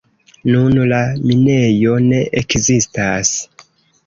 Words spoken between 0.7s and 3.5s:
la minejo ne ekzistas.